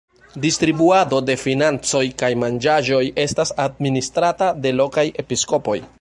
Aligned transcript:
Distribuado 0.43 1.19
de 1.27 1.35
financoj 1.41 2.01
kaj 2.23 2.31
manĝaĵoj 2.45 3.03
estas 3.27 3.55
administrata 3.67 4.53
de 4.65 4.77
lokaj 4.83 5.09
episkopoj. 5.27 5.81